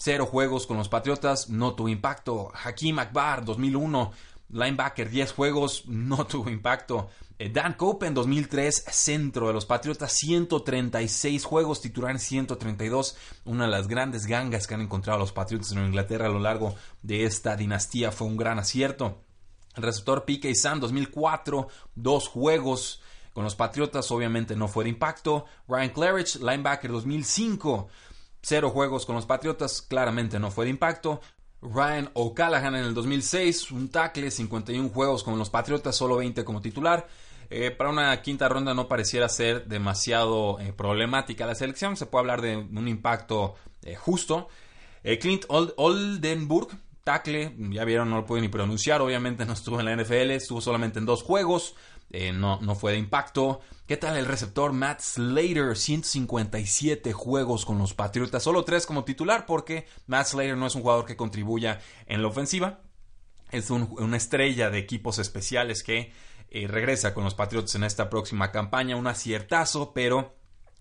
Cero 0.00 0.26
juegos 0.26 0.68
con 0.68 0.76
los 0.76 0.88
Patriotas, 0.88 1.48
no 1.48 1.74
tuvo 1.74 1.88
impacto. 1.88 2.52
Hakim 2.54 3.00
Akbar, 3.00 3.44
2001, 3.44 4.12
linebacker, 4.50 5.10
10 5.10 5.32
juegos, 5.32 5.86
no 5.86 6.24
tuvo 6.28 6.48
impacto. 6.50 7.10
Eh, 7.36 7.50
Dan 7.50 7.74
Copen, 7.74 8.14
2003, 8.14 8.84
centro 8.92 9.48
de 9.48 9.54
los 9.54 9.66
Patriotas, 9.66 10.12
136 10.12 11.44
juegos, 11.44 11.80
titular 11.80 12.12
en 12.12 12.20
132. 12.20 13.16
Una 13.44 13.64
de 13.64 13.70
las 13.72 13.88
grandes 13.88 14.26
gangas 14.26 14.68
que 14.68 14.74
han 14.74 14.82
encontrado 14.82 15.18
los 15.18 15.32
Patriotas 15.32 15.72
en 15.72 15.84
Inglaterra 15.84 16.26
a 16.26 16.30
lo 16.30 16.38
largo 16.38 16.76
de 17.02 17.24
esta 17.24 17.56
dinastía. 17.56 18.12
Fue 18.12 18.28
un 18.28 18.36
gran 18.36 18.60
acierto. 18.60 19.24
Receptor 19.82 20.24
P.K. 20.24 20.54
Sam, 20.54 20.80
2004, 20.80 21.68
dos 21.94 22.28
juegos. 22.28 23.02
Con 23.32 23.44
los 23.44 23.54
Patriotas 23.54 24.10
obviamente 24.10 24.56
no 24.56 24.68
fue 24.68 24.84
de 24.84 24.90
impacto. 24.90 25.44
Ryan 25.68 25.90
Claridge, 25.90 26.36
linebacker 26.36 26.90
2005, 26.90 27.88
Cero 28.40 28.70
juegos 28.70 29.04
con 29.04 29.16
los 29.16 29.26
Patriotas, 29.26 29.82
claramente 29.82 30.38
no 30.38 30.50
fue 30.50 30.64
de 30.64 30.70
impacto. 30.70 31.20
Ryan 31.60 32.10
O'Callaghan 32.14 32.76
en 32.76 32.84
el 32.84 32.94
2006, 32.94 33.72
un 33.72 33.88
tackle, 33.88 34.30
51 34.30 34.88
juegos 34.90 35.24
con 35.24 35.38
los 35.38 35.50
Patriotas, 35.50 35.96
solo 35.96 36.16
20 36.16 36.44
como 36.44 36.60
titular. 36.60 37.08
Eh, 37.50 37.70
para 37.70 37.90
una 37.90 38.20
quinta 38.22 38.48
ronda 38.48 38.74
no 38.74 38.88
pareciera 38.88 39.28
ser 39.28 39.66
demasiado 39.66 40.60
eh, 40.60 40.72
problemática 40.72 41.46
la 41.46 41.54
selección, 41.54 41.96
se 41.96 42.06
puede 42.06 42.20
hablar 42.20 42.42
de 42.42 42.56
un 42.56 42.88
impacto 42.88 43.54
eh, 43.82 43.96
justo. 43.96 44.48
Clint 45.20 45.44
Oldenburg, 45.48 46.68
ya 47.70 47.84
vieron, 47.84 48.10
no 48.10 48.16
lo 48.16 48.26
puedo 48.26 48.40
ni 48.40 48.48
pronunciar, 48.48 49.00
obviamente 49.00 49.44
no 49.44 49.52
estuvo 49.52 49.80
en 49.80 49.86
la 49.86 49.96
NFL, 49.96 50.30
estuvo 50.30 50.60
solamente 50.60 50.98
en 50.98 51.06
dos 51.06 51.22
juegos, 51.22 51.74
eh, 52.10 52.32
no, 52.32 52.60
no 52.60 52.74
fue 52.74 52.92
de 52.92 52.98
impacto. 52.98 53.60
¿Qué 53.86 53.96
tal 53.96 54.16
el 54.16 54.26
receptor 54.26 54.72
Matt 54.72 55.00
Slater? 55.00 55.76
157 55.76 57.12
juegos 57.12 57.64
con 57.64 57.78
los 57.78 57.94
Patriotas, 57.94 58.42
solo 58.42 58.64
3 58.64 58.86
como 58.86 59.04
titular 59.04 59.46
porque 59.46 59.86
Matt 60.06 60.28
Slater 60.28 60.56
no 60.56 60.66
es 60.66 60.74
un 60.74 60.82
jugador 60.82 61.04
que 61.04 61.16
contribuya 61.16 61.80
en 62.06 62.22
la 62.22 62.28
ofensiva. 62.28 62.80
Es 63.50 63.70
una 63.70 64.16
estrella 64.16 64.68
de 64.68 64.78
equipos 64.78 65.18
especiales 65.18 65.82
que 65.82 66.12
eh, 66.50 66.66
regresa 66.66 67.14
con 67.14 67.24
los 67.24 67.34
Patriotas 67.34 67.74
en 67.74 67.84
esta 67.84 68.10
próxima 68.10 68.52
campaña. 68.52 68.96
Un 68.96 69.06
aciertazo, 69.06 69.92
pero 69.94 70.37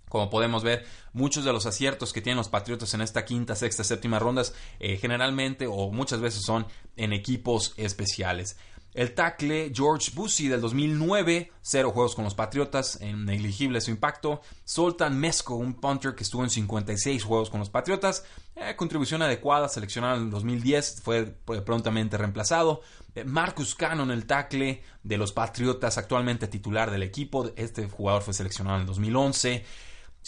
como 0.10 0.30
podemos 0.30 0.64
ver, 0.64 0.86
muchos 1.14 1.44
de 1.44 1.54
los 1.54 1.66
aciertos 1.66 2.14
que 2.14 2.22
tienen 2.22 2.38
los 2.38 2.50
Patriotas 2.50 2.94
en 2.94 3.02
esta 3.02 3.26
quinta, 3.26 3.56
sexta, 3.56 3.84
séptima 3.84 4.20
rondas 4.20 4.54
eh, 4.80 4.98
generalmente 4.98 5.68
o 5.68 5.92
muchas 5.92 6.22
veces 6.22 6.44
son 6.44 6.66
en 6.96 7.14
equipos 7.14 7.74
especiales. 7.78 8.58
El 8.98 9.14
tackle 9.14 9.72
George 9.76 10.12
Bussy 10.16 10.48
del 10.48 10.60
2009, 10.60 11.52
cero 11.62 11.92
juegos 11.92 12.16
con 12.16 12.24
los 12.24 12.34
Patriotas, 12.34 13.00
negligible 13.00 13.80
su 13.80 13.92
impacto. 13.92 14.42
Soltan 14.64 15.20
Mesco, 15.20 15.56
un 15.56 15.76
punter 15.76 16.16
que 16.16 16.24
estuvo 16.24 16.44
en 16.44 16.50
56 16.50 17.24
juegos 17.24 17.52
con 17.52 17.60
los 17.60 17.70
Patriotas, 17.70 18.26
eh, 18.56 18.76
contribución 18.76 19.22
adecuada, 19.22 19.70
seleccionado 19.70 20.18
en 20.18 20.24
el 20.24 20.30
2010, 20.32 21.02
fue 21.04 21.26
prontamente 21.26 22.18
reemplazado. 22.18 22.82
Eh, 23.14 23.24
Marcus 23.24 23.76
Cannon, 23.76 24.10
el 24.10 24.26
tackle 24.26 24.82
de 25.04 25.18
los 25.18 25.32
Patriotas, 25.32 26.00
actualmente 26.00 26.48
titular 26.48 26.90
del 26.90 27.04
equipo, 27.04 27.52
este 27.56 27.88
jugador 27.88 28.24
fue 28.24 28.34
seleccionado 28.34 28.78
en 28.78 28.82
el 28.82 28.88
2011. 28.88 29.64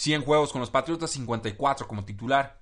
100 0.00 0.24
juegos 0.24 0.50
con 0.50 0.62
los 0.62 0.70
Patriotas, 0.70 1.10
54 1.10 1.86
como 1.86 2.06
titular, 2.06 2.58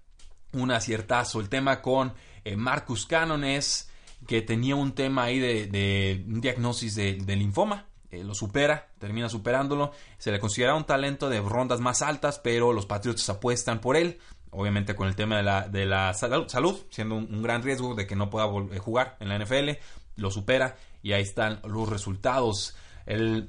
un 0.54 0.73
aciertazo. 0.73 1.38
El 1.38 1.49
tema 1.49 1.80
con 1.80 2.12
eh, 2.45 2.57
Marcus 2.57 3.07
Cannon 3.07 3.45
es 3.45 3.88
que 4.26 4.42
tenía 4.42 4.75
un 4.75 4.92
tema 4.92 5.23
ahí 5.23 5.38
de, 5.38 6.25
un 6.26 6.40
diagnosis 6.40 6.97
de, 6.97 7.37
linfoma. 7.37 7.87
Eh, 8.11 8.25
lo 8.25 8.35
supera, 8.35 8.88
termina 8.99 9.28
superándolo. 9.28 9.92
Se 10.18 10.33
le 10.33 10.40
considera 10.40 10.75
un 10.75 10.83
talento 10.83 11.28
de 11.28 11.40
rondas 11.40 11.78
más 11.78 12.02
altas, 12.02 12.40
pero 12.40 12.73
los 12.73 12.87
Patriots 12.87 13.28
apuestan 13.28 13.80
por 13.80 13.97
él. 13.97 14.18
Obviamente 14.50 14.97
con 14.97 15.07
el 15.07 15.14
tema 15.14 15.37
de 15.37 15.87
la, 15.87 16.14
salud, 16.14 16.87
siendo 16.90 17.14
un, 17.14 17.40
gran 17.40 17.62
riesgo 17.62 17.95
de 17.95 18.09
que 18.09 18.16
no 18.16 18.30
pueda 18.30 18.47
eh, 18.73 18.78
jugar 18.80 19.16
en 19.21 19.28
la 19.28 19.38
NFL. 19.38 19.78
Lo 20.16 20.33
supera 20.33 20.76
y 21.04 21.12
ahí 21.12 21.23
están 21.23 21.61
los 21.62 21.88
resultados. 21.88 22.75
El 23.07 23.49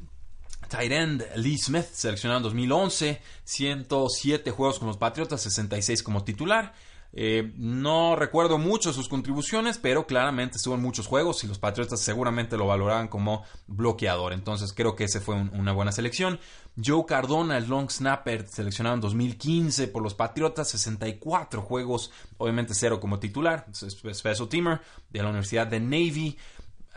tight 0.69 0.91
end 0.91 1.25
Lee 1.35 1.57
Smith, 1.57 1.87
seleccionado 1.91 2.37
en 2.37 2.43
2011, 2.43 3.21
107 3.43 4.51
juegos 4.51 4.79
con 4.79 4.87
los 4.87 4.97
Patriotas, 4.97 5.41
66 5.41 6.03
como 6.03 6.23
titular. 6.23 6.73
Eh, 7.11 7.53
no 7.57 8.15
recuerdo 8.15 8.59
mucho 8.59 8.93
sus 8.93 9.09
contribuciones, 9.09 9.79
pero 9.79 10.05
claramente 10.05 10.57
estuvo 10.57 10.75
en 10.75 10.81
muchos 10.81 11.07
juegos 11.07 11.43
y 11.43 11.47
los 11.47 11.57
Patriotas 11.57 11.99
seguramente 11.99 12.55
lo 12.55 12.67
valoraban 12.67 13.07
como 13.07 13.43
bloqueador. 13.67 14.33
Entonces 14.33 14.73
creo 14.73 14.95
que 14.95 15.05
ese 15.05 15.19
fue 15.19 15.35
una 15.35 15.71
buena 15.71 15.91
selección. 15.91 16.39
Joe 16.81 17.05
Cardona, 17.05 17.57
el 17.57 17.67
long 17.67 17.89
snapper, 17.89 18.47
seleccionado 18.47 18.95
en 18.95 19.01
2015 19.01 19.87
por 19.87 20.03
los 20.03 20.13
Patriotas, 20.13 20.69
64 20.69 21.61
juegos, 21.61 22.11
obviamente 22.37 22.73
cero 22.75 22.99
como 22.99 23.19
titular, 23.19 23.65
special 23.73 24.47
teamer 24.47 24.81
de 25.09 25.23
la 25.23 25.29
Universidad 25.29 25.67
de 25.67 25.79
Navy. 25.79 26.37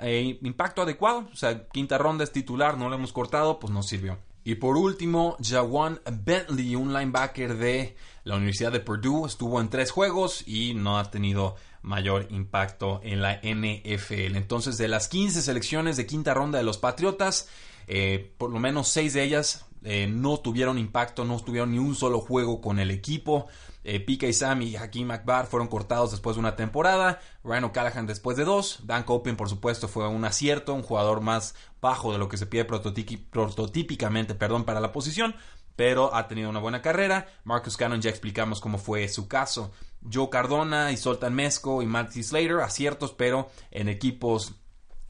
Eh, 0.02 0.38
impacto 0.42 0.82
adecuado, 0.82 1.28
o 1.32 1.36
sea, 1.36 1.68
quinta 1.68 1.98
ronda 1.98 2.24
es 2.24 2.32
titular, 2.32 2.76
no 2.76 2.88
lo 2.88 2.96
hemos 2.96 3.12
cortado, 3.12 3.58
pues 3.58 3.72
no 3.72 3.82
sirvió. 3.82 4.18
Y 4.44 4.56
por 4.56 4.76
último, 4.76 5.36
Jawan 5.40 6.00
Bentley, 6.24 6.74
un 6.74 6.92
linebacker 6.92 7.56
de 7.56 7.96
la 8.24 8.36
Universidad 8.36 8.72
de 8.72 8.80
Purdue, 8.80 9.26
estuvo 9.26 9.60
en 9.60 9.68
tres 9.68 9.92
juegos 9.92 10.46
y 10.46 10.74
no 10.74 10.98
ha 10.98 11.10
tenido 11.10 11.54
mayor 11.82 12.26
impacto 12.30 13.00
en 13.04 13.22
la 13.22 13.40
NFL. 13.42 14.36
Entonces, 14.36 14.78
de 14.78 14.88
las 14.88 15.06
15 15.08 15.42
selecciones 15.42 15.96
de 15.96 16.06
quinta 16.06 16.34
ronda 16.34 16.58
de 16.58 16.64
los 16.64 16.78
Patriotas, 16.78 17.48
eh, 17.86 18.32
por 18.38 18.50
lo 18.50 18.58
menos 18.58 18.88
seis 18.88 19.14
de 19.14 19.22
ellas 19.22 19.66
eh, 19.84 20.06
no 20.06 20.38
tuvieron 20.38 20.78
impacto, 20.78 21.24
no 21.24 21.38
tuvieron 21.40 21.72
ni 21.72 21.78
un 21.78 21.94
solo 21.94 22.20
juego 22.20 22.60
con 22.60 22.78
el 22.78 22.90
equipo. 22.90 23.46
Eh, 23.84 23.98
Pika 23.98 24.32
Sam 24.32 24.62
y 24.62 24.76
Hakim 24.76 25.10
Akbar 25.10 25.46
fueron 25.46 25.66
cortados 25.66 26.12
después 26.12 26.36
de 26.36 26.40
una 26.40 26.54
temporada. 26.54 27.20
Ryan 27.42 27.64
O'Callaghan 27.64 28.06
después 28.06 28.36
de 28.36 28.44
dos. 28.44 28.80
Dan 28.84 29.02
Copen, 29.02 29.36
por 29.36 29.48
supuesto, 29.48 29.88
fue 29.88 30.06
un 30.08 30.24
acierto, 30.24 30.74
un 30.74 30.82
jugador 30.82 31.20
más 31.20 31.54
bajo 31.80 32.12
de 32.12 32.18
lo 32.18 32.28
que 32.28 32.36
se 32.36 32.46
pide 32.46 32.64
prototípicamente 32.64 34.34
perdón, 34.34 34.64
para 34.64 34.80
la 34.80 34.92
posición, 34.92 35.34
pero 35.74 36.14
ha 36.14 36.28
tenido 36.28 36.48
una 36.48 36.60
buena 36.60 36.80
carrera. 36.80 37.26
Marcus 37.44 37.76
Cannon 37.76 38.00
ya 38.00 38.10
explicamos 38.10 38.60
cómo 38.60 38.78
fue 38.78 39.08
su 39.08 39.26
caso. 39.26 39.72
Joe 40.12 40.30
Cardona 40.30 40.92
y 40.92 40.96
Soltan 40.96 41.34
Mesco 41.34 41.82
y 41.82 41.86
Matty 41.86 42.22
Slater, 42.22 42.60
aciertos, 42.60 43.12
pero 43.12 43.50
en 43.72 43.88
equipos 43.88 44.54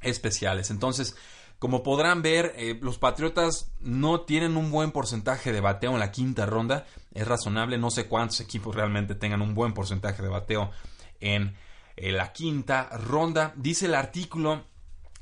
especiales. 0.00 0.70
Entonces, 0.70 1.14
como 1.62 1.84
podrán 1.84 2.22
ver, 2.22 2.54
eh, 2.56 2.76
los 2.82 2.98
Patriotas 2.98 3.70
no 3.78 4.22
tienen 4.22 4.56
un 4.56 4.72
buen 4.72 4.90
porcentaje 4.90 5.52
de 5.52 5.60
bateo 5.60 5.92
en 5.92 6.00
la 6.00 6.10
quinta 6.10 6.44
ronda. 6.44 6.86
Es 7.14 7.24
razonable, 7.24 7.78
no 7.78 7.88
sé 7.92 8.08
cuántos 8.08 8.40
equipos 8.40 8.74
realmente 8.74 9.14
tengan 9.14 9.42
un 9.42 9.54
buen 9.54 9.72
porcentaje 9.72 10.24
de 10.24 10.28
bateo 10.28 10.72
en 11.20 11.54
eh, 11.94 12.10
la 12.10 12.32
quinta 12.32 12.88
ronda. 12.88 13.52
Dice 13.54 13.86
el 13.86 13.94
artículo 13.94 14.64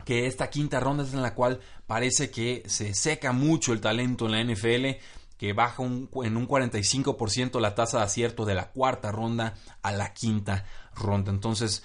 que 0.07 0.27
esta 0.27 0.49
quinta 0.49 0.81
ronda 0.81 1.05
es 1.05 1.13
en 1.13 1.21
la 1.21 1.35
cual 1.35 1.61
parece 1.87 2.31
que 2.31 2.63
se 2.65 2.95
seca 2.95 3.33
mucho 3.33 3.75
el 3.75 3.83
talento 3.83 4.25
en 4.25 4.33
la 4.33 4.43
NFL, 4.43 4.99
que 5.37 5.53
baja 5.53 5.83
en 5.83 6.37
un 6.39 6.49
45% 6.49 7.61
la 7.61 7.75
tasa 7.75 7.99
de 7.99 8.05
acierto 8.05 8.47
de 8.47 8.55
la 8.55 8.71
cuarta 8.71 9.13
ronda 9.13 9.57
a 9.83 9.93
la 9.93 10.15
quinta 10.15 10.65
ronda. 10.95 11.33
Entonces, 11.33 11.85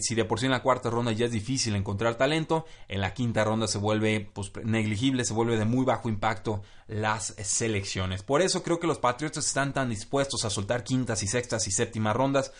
si 0.00 0.14
de 0.14 0.24
por 0.24 0.40
sí 0.40 0.46
en 0.46 0.52
la 0.52 0.62
cuarta 0.62 0.90
ronda 0.90 1.12
ya 1.12 1.26
es 1.26 1.32
difícil 1.32 1.74
encontrar 1.76 2.16
talento, 2.16 2.64
en 2.88 3.00
la 3.00 3.14
quinta 3.14 3.44
ronda 3.44 3.66
se 3.66 3.78
vuelve 3.78 4.30
pues, 4.32 4.52
negligible, 4.64 5.24
se 5.24 5.34
vuelve 5.34 5.58
de 5.58 5.64
muy 5.64 5.84
bajo 5.84 6.08
impacto 6.08 6.62
las 6.88 7.34
selecciones. 7.42 8.22
Por 8.22 8.42
eso 8.42 8.62
creo 8.62 8.80
que 8.80 8.86
los 8.86 8.98
Patriotas 8.98 9.46
están 9.46 9.72
tan 9.72 9.90
dispuestos 9.90 10.44
a 10.44 10.50
soltar 10.50 10.84
quintas 10.84 11.22
y 11.22 11.26
sextas 11.26 11.66
y 11.66 11.72
séptimas 11.72 12.16
rondas. 12.16 12.52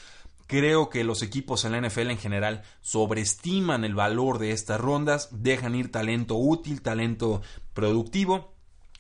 Creo 0.47 0.91
que 0.91 1.03
los 1.03 1.23
equipos 1.23 1.65
en 1.65 1.73
la 1.73 1.81
NFL 1.81 2.11
en 2.11 2.19
general 2.19 2.63
sobreestiman 2.81 3.85
el 3.85 3.95
valor 3.95 4.39
de 4.39 4.53
estas 4.53 4.81
rondas, 4.81 5.29
dejan 5.33 5.75
ir 5.75 5.91
talento 5.91 6.37
útil, 6.37 6.83
talento 6.83 7.43
productivo 7.73 8.53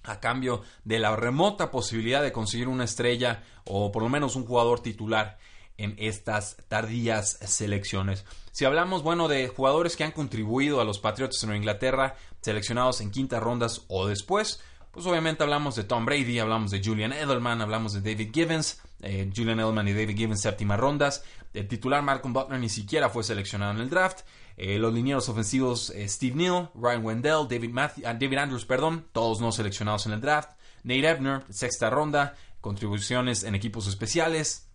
a 0.07 0.21
cambio 0.21 0.63
de 0.85 0.99
la 0.99 1.15
remota 1.17 1.71
posibilidad 1.71 2.23
de 2.23 2.33
conseguir 2.33 2.69
una 2.69 2.85
estrella 2.85 3.43
o 3.65 3.93
por 3.93 4.03
lo 4.03 4.09
menos 4.09 4.37
un 4.37 4.47
jugador 4.47 4.81
titular 4.81 5.39
en 5.78 5.95
estas 5.99 6.56
tardías 6.68 7.38
selecciones. 7.45 8.25
Si 8.52 8.64
hablamos, 8.64 9.02
bueno, 9.02 9.28
de 9.28 9.49
jugadores 9.49 9.97
que 9.97 10.04
han 10.04 10.12
contribuido 10.12 10.80
a 10.80 10.85
los 10.85 10.99
Patriotas 10.99 11.42
en 11.42 11.54
Inglaterra, 11.54 12.16
seleccionados 12.40 13.00
en 13.00 13.11
quintas 13.11 13.42
rondas 13.42 13.83
o 13.88 14.06
después, 14.06 14.61
pues 14.97 15.04
obviamente 15.04 15.42
hablamos 15.42 15.76
de 15.76 15.85
Tom 15.85 16.06
Brady, 16.06 16.38
hablamos 16.38 16.71
de 16.71 16.83
Julian 16.83 17.12
Edelman, 17.12 17.61
hablamos 17.61 17.92
de 17.92 18.00
David 18.00 18.30
Givens, 18.33 18.80
eh, 19.02 19.30
Julian 19.37 19.61
Edelman 19.61 19.87
y 19.88 19.92
David 19.92 20.16
Givens 20.16 20.40
séptimas 20.40 20.80
rondas. 20.80 21.23
El 21.52 21.68
titular 21.68 22.02
Malcolm 22.02 22.33
Butler 22.33 22.59
ni 22.59 22.71
siquiera 22.71 23.11
fue 23.11 23.23
seleccionado 23.23 23.73
en 23.73 23.80
el 23.80 23.90
draft. 23.90 24.21
Eh, 24.56 24.78
los 24.78 24.95
linieros 24.95 25.28
ofensivos 25.28 25.90
eh, 25.90 26.09
Steve 26.09 26.37
Neal, 26.37 26.71
Ryan 26.75 27.04
Wendell, 27.04 27.47
David, 27.47 27.75
David 28.02 28.38
Andrews, 28.38 28.64
perdón, 28.64 29.06
todos 29.12 29.38
no 29.38 29.52
seleccionados 29.52 30.06
en 30.06 30.12
el 30.12 30.23
draft. 30.23 30.52
Nate 30.83 31.09
Ebner, 31.09 31.42
sexta 31.50 31.90
ronda, 31.90 32.35
contribuciones 32.62 33.42
en 33.42 33.54
equipos 33.54 33.87
especiales, 33.88 34.66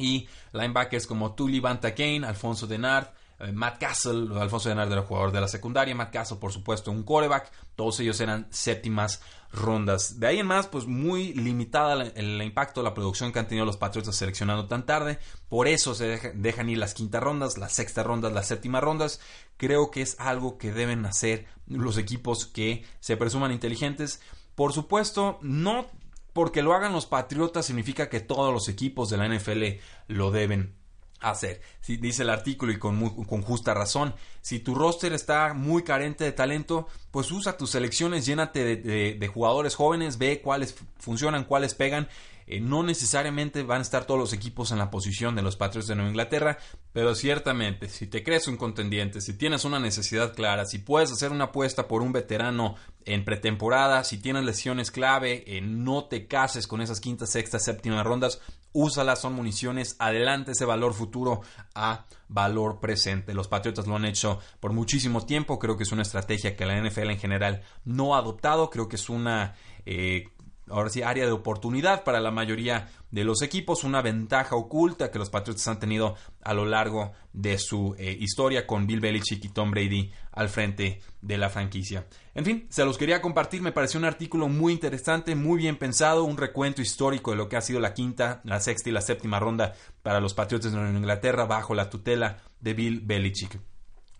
y 0.00 0.28
linebackers 0.52 1.06
como 1.06 1.34
Tully 1.34 1.60
Banta 1.60 1.94
Kane, 1.94 2.26
Alfonso 2.26 2.66
Denard, 2.66 3.08
eh, 3.40 3.52
Matt 3.52 3.78
Castle, 3.78 4.38
Alfonso 4.38 4.68
Denard 4.68 4.92
era 4.92 5.02
jugador 5.02 5.32
de 5.32 5.40
la 5.40 5.48
secundaria, 5.48 5.94
Matt 5.94 6.12
Castle 6.12 6.36
por 6.38 6.52
supuesto 6.52 6.90
un 6.90 7.02
quarterback, 7.02 7.50
todos 7.74 7.98
ellos 8.00 8.20
eran 8.20 8.46
séptimas 8.50 9.22
rondas. 9.52 10.20
De 10.20 10.26
ahí 10.26 10.38
en 10.38 10.46
más, 10.46 10.66
pues 10.66 10.86
muy 10.86 11.32
limitada 11.32 11.94
el, 12.14 12.42
impacto, 12.42 12.82
la 12.82 12.94
producción 12.94 13.32
que 13.32 13.38
han 13.38 13.48
tenido 13.48 13.64
los 13.64 13.78
Patriots 13.78 14.14
seleccionando 14.14 14.66
tan 14.66 14.84
tarde, 14.84 15.18
por 15.48 15.68
eso 15.68 15.94
se 15.94 16.32
dejan 16.34 16.68
ir 16.68 16.78
las 16.78 16.94
quintas 16.94 17.22
rondas, 17.22 17.56
las 17.56 17.72
sextas 17.72 18.06
rondas, 18.06 18.32
las 18.32 18.46
séptimas 18.46 18.82
rondas. 18.82 19.20
Creo 19.56 19.90
que 19.90 20.02
es 20.02 20.16
algo 20.20 20.58
que 20.58 20.72
deben 20.72 21.06
hacer 21.06 21.46
los 21.66 21.96
equipos 21.96 22.46
que 22.46 22.84
se 23.00 23.16
presuman 23.16 23.52
inteligentes. 23.52 24.20
Por 24.54 24.72
supuesto, 24.72 25.38
no 25.40 25.86
porque 26.32 26.62
lo 26.62 26.74
hagan 26.74 26.92
los 26.92 27.06
Patriotas 27.06 27.66
significa 27.66 28.08
que 28.08 28.20
todos 28.20 28.52
los 28.52 28.68
equipos 28.68 29.10
de 29.10 29.16
la 29.16 29.28
NFL 29.28 29.64
lo 30.08 30.30
deben 30.30 30.80
hacer. 31.20 31.60
dice 31.86 32.22
el 32.22 32.30
artículo 32.30 32.72
y 32.72 32.78
con, 32.78 33.10
con, 33.24 33.42
justa 33.42 33.74
razón. 33.74 34.14
Si 34.40 34.58
tu 34.58 34.74
roster 34.74 35.12
está 35.12 35.54
muy 35.54 35.82
carente 35.82 36.24
de 36.24 36.32
talento, 36.32 36.88
pues 37.10 37.30
usa 37.30 37.56
tus 37.56 37.70
selecciones, 37.70 38.26
llénate 38.26 38.76
de, 38.76 39.28
jugadores 39.28 39.74
jóvenes, 39.74 40.18
ve 40.18 40.40
cuáles 40.40 40.74
funcionan, 40.98 41.44
cuáles 41.44 41.74
pegan. 41.74 42.08
Eh, 42.50 42.58
no 42.58 42.82
necesariamente 42.82 43.62
van 43.62 43.78
a 43.78 43.82
estar 43.82 44.06
todos 44.06 44.18
los 44.18 44.32
equipos 44.32 44.72
en 44.72 44.78
la 44.78 44.90
posición 44.90 45.36
de 45.36 45.42
los 45.42 45.54
Patriots 45.54 45.86
de 45.86 45.94
Nueva 45.94 46.10
Inglaterra, 46.10 46.58
pero 46.92 47.14
ciertamente, 47.14 47.88
si 47.88 48.08
te 48.08 48.24
crees 48.24 48.48
un 48.48 48.56
contendiente, 48.56 49.20
si 49.20 49.34
tienes 49.34 49.64
una 49.64 49.78
necesidad 49.78 50.34
clara, 50.34 50.66
si 50.66 50.78
puedes 50.78 51.12
hacer 51.12 51.30
una 51.30 51.44
apuesta 51.44 51.86
por 51.86 52.02
un 52.02 52.10
veterano 52.10 52.74
en 53.04 53.24
pretemporada, 53.24 54.02
si 54.02 54.18
tienes 54.18 54.44
lesiones 54.44 54.90
clave, 54.90 55.44
eh, 55.46 55.60
no 55.60 56.06
te 56.06 56.26
cases 56.26 56.66
con 56.66 56.80
esas 56.80 56.98
quintas, 56.98 57.30
sextas, 57.30 57.64
séptimas 57.64 58.04
rondas, 58.04 58.40
úsalas, 58.72 59.20
son 59.20 59.34
municiones, 59.34 59.94
adelante 60.00 60.50
ese 60.50 60.64
valor 60.64 60.92
futuro 60.92 61.42
a 61.76 62.06
valor 62.26 62.80
presente. 62.80 63.32
Los 63.32 63.46
Patriotas 63.46 63.86
lo 63.86 63.94
han 63.94 64.06
hecho 64.06 64.40
por 64.58 64.72
muchísimo 64.72 65.24
tiempo, 65.24 65.60
creo 65.60 65.76
que 65.76 65.84
es 65.84 65.92
una 65.92 66.02
estrategia 66.02 66.56
que 66.56 66.66
la 66.66 66.82
NFL 66.82 67.10
en 67.10 67.18
general 67.20 67.62
no 67.84 68.16
ha 68.16 68.18
adoptado, 68.18 68.70
creo 68.70 68.88
que 68.88 68.96
es 68.96 69.08
una... 69.08 69.54
Eh, 69.86 70.28
ahora 70.70 70.90
sí, 70.90 71.02
área 71.02 71.26
de 71.26 71.32
oportunidad 71.32 72.04
para 72.04 72.20
la 72.20 72.30
mayoría 72.30 72.88
de 73.10 73.24
los 73.24 73.42
equipos, 73.42 73.84
una 73.84 74.02
ventaja 74.02 74.56
oculta 74.56 75.10
que 75.10 75.18
los 75.18 75.30
Patriots 75.30 75.66
han 75.68 75.78
tenido 75.78 76.16
a 76.42 76.54
lo 76.54 76.64
largo 76.64 77.12
de 77.32 77.58
su 77.58 77.94
eh, 77.98 78.16
historia 78.18 78.66
con 78.66 78.86
Bill 78.86 79.00
Belichick 79.00 79.44
y 79.44 79.48
Tom 79.48 79.70
Brady 79.70 80.12
al 80.32 80.48
frente 80.48 81.00
de 81.20 81.38
la 81.38 81.50
franquicia. 81.50 82.06
En 82.34 82.44
fin, 82.44 82.66
se 82.70 82.84
los 82.84 82.98
quería 82.98 83.20
compartir, 83.20 83.62
me 83.62 83.72
pareció 83.72 83.98
un 83.98 84.06
artículo 84.06 84.48
muy 84.48 84.72
interesante, 84.72 85.34
muy 85.34 85.58
bien 85.58 85.76
pensado, 85.76 86.24
un 86.24 86.36
recuento 86.36 86.82
histórico 86.82 87.32
de 87.32 87.36
lo 87.36 87.48
que 87.48 87.56
ha 87.56 87.60
sido 87.60 87.80
la 87.80 87.94
quinta, 87.94 88.40
la 88.44 88.60
sexta 88.60 88.88
y 88.88 88.92
la 88.92 89.00
séptima 89.00 89.40
ronda 89.40 89.74
para 90.02 90.20
los 90.20 90.34
Patriots 90.34 90.72
de 90.72 90.78
Inglaterra 90.78 91.46
bajo 91.46 91.74
la 91.74 91.90
tutela 91.90 92.38
de 92.60 92.74
Bill 92.74 93.00
Belichick. 93.00 93.69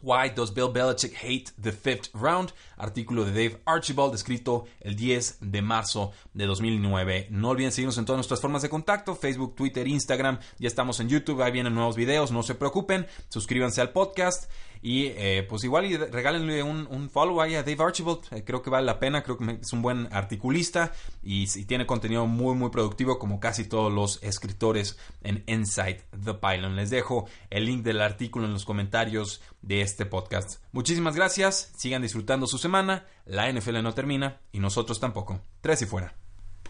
Why 0.02 0.30
Does 0.30 0.52
Bill 0.52 0.72
Belichick 0.72 1.14
Hate 1.16 1.52
the 1.60 1.72
Fifth 1.72 2.08
Round? 2.14 2.52
Artículo 2.76 3.24
de 3.24 3.32
Dave 3.32 3.60
Archibald, 3.66 4.14
escrito 4.14 4.66
el 4.80 4.96
10 4.96 5.38
de 5.40 5.62
marzo 5.62 6.12
de 6.32 6.46
2009. 6.46 7.28
No 7.30 7.50
olviden 7.50 7.72
seguirnos 7.72 7.98
en 7.98 8.06
todas 8.06 8.18
nuestras 8.18 8.40
formas 8.40 8.62
de 8.62 8.68
contacto, 8.68 9.14
Facebook, 9.14 9.54
Twitter, 9.54 9.86
Instagram. 9.86 10.38
Ya 10.58 10.68
estamos 10.68 11.00
en 11.00 11.08
YouTube, 11.08 11.42
ahí 11.42 11.52
vienen 11.52 11.74
nuevos 11.74 11.96
videos, 11.96 12.32
no 12.32 12.42
se 12.42 12.54
preocupen. 12.54 13.06
Suscríbanse 13.28 13.80
al 13.80 13.90
podcast. 13.90 14.50
Y 14.82 15.06
eh, 15.08 15.46
pues 15.48 15.64
igual 15.64 15.86
y 15.86 15.96
regálenle 15.96 16.62
un, 16.62 17.10
follow 17.10 17.40
ahí 17.40 17.54
a 17.54 17.62
Dave 17.62 17.82
Archibald. 17.82 18.20
Eh, 18.30 18.44
creo 18.44 18.62
que 18.62 18.70
vale 18.70 18.86
la 18.86 18.98
pena. 18.98 19.22
Creo 19.22 19.36
que 19.36 19.58
es 19.60 19.72
un 19.72 19.82
buen 19.82 20.08
articulista. 20.12 20.92
Y, 21.22 21.46
tiene 21.64 21.86
contenido 21.86 22.26
muy, 22.26 22.54
muy 22.54 22.70
productivo, 22.70 23.18
como 23.18 23.40
casi 23.40 23.64
todos 23.64 23.92
los 23.92 24.22
escritores 24.22 24.98
en 25.22 25.44
Inside 25.46 26.02
the 26.24 26.34
Pylon. 26.34 26.76
Les 26.76 26.90
dejo 26.90 27.28
el 27.50 27.66
link 27.66 27.82
del 27.82 28.00
artículo 28.00 28.46
en 28.46 28.52
los 28.52 28.64
comentarios 28.64 29.42
de 29.62 29.82
este 29.82 30.06
podcast. 30.06 30.62
Muchísimas 30.72 31.16
gracias. 31.16 31.72
Sigan 31.76 32.02
disfrutando 32.02 32.46
su 32.46 32.58
semana. 32.58 33.06
La 33.26 33.50
NFL 33.52 33.82
no 33.82 33.92
termina 33.94 34.40
y 34.52 34.60
nosotros 34.60 34.98
tampoco. 34.98 35.40
Tres 35.60 35.82
y 35.82 35.86
fuera. 35.86 36.14